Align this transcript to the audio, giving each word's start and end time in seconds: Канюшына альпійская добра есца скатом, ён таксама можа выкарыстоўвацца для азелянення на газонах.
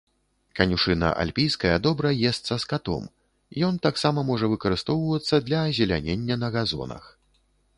Канюшына 0.59 1.09
альпійская 1.23 1.73
добра 1.87 2.13
есца 2.29 2.57
скатом, 2.63 3.03
ён 3.67 3.77
таксама 3.85 4.19
можа 4.31 4.45
выкарыстоўвацца 4.55 5.35
для 5.51 5.59
азелянення 5.71 6.35
на 6.47 6.51
газонах. 6.57 7.03